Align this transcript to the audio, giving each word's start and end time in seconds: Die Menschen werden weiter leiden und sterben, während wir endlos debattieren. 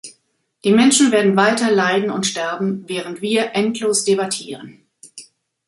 Die 0.63 0.71
Menschen 0.71 1.11
werden 1.11 1.35
weiter 1.35 1.69
leiden 1.69 2.09
und 2.09 2.25
sterben, 2.25 2.85
während 2.87 3.21
wir 3.21 3.51
endlos 3.53 4.03
debattieren. 4.03 4.79